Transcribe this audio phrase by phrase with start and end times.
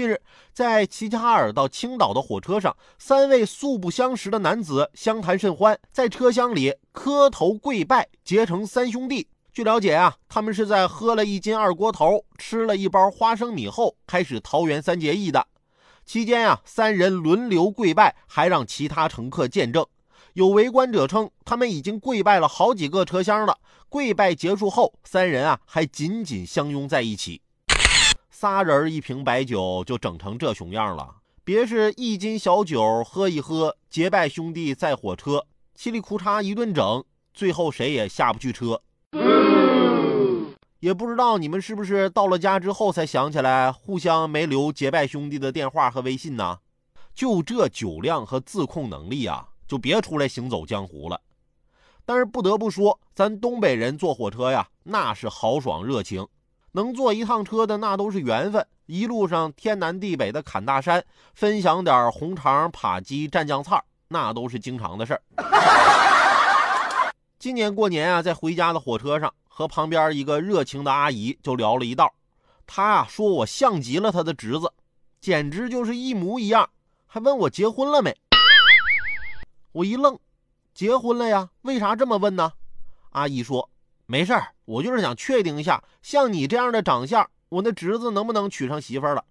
[0.00, 0.18] 近日，
[0.54, 9.28] 在齐齐哈尔到青岛的火车上，三位素不相识的男子相谈甚欢，在车厢里磕头跪拜，结成三兄弟。
[9.52, 15.46] 据了解啊，他们是在喝了一斤二锅头、吃了一包花生米后，开始桃园三结义的。
[16.06, 19.84] 期间啊，三人轮流跪拜，还让其他乘客见证。
[20.32, 23.58] 有围观者称，他们已经跪拜了好几个车厢了。
[23.90, 27.42] 跪拜结束后，三人啊还紧紧相拥在一起。
[28.40, 35.44] 仨人一瓶白酒就整成这熊样了，别是一斤小酒喝一喝，结拜兄弟在火车，
[35.76, 38.80] 嘁里库嚓一顿整，最后谁也下不去车。
[40.78, 46.60] 也不知道你们是不是到了家之后才想起来互相没留结拜兄弟的电话和微信呢？
[47.14, 51.20] 就这酒量和自控能力啊，就别出来行走江湖了。
[52.06, 56.26] 但是不得不说，咱东北人坐火车呀，那是豪爽热情。
[56.72, 65.22] 能坐一趟车的那都是缘分，一路上天南地北的侃大山，分享点红肠、扒鸡、蘸酱菜那都是经常的事儿。
[67.38, 72.12] 今年过年啊，在回家的火车上，和旁边一个热情的阿姨就聊了一道。
[72.66, 74.72] 她啊说我像极了她的侄子，
[75.20, 76.68] 简直就是一模一样，
[77.06, 78.16] 还问我结婚了没。
[79.72, 80.18] 我一愣，
[80.74, 81.48] 结婚了呀？
[81.62, 82.52] 为啥这么问呢？
[83.10, 83.68] 阿姨说。
[84.10, 89.24] 没事儿，我就是想确定一下，像你这样的长相，我那侄子能不能娶上媳妇了？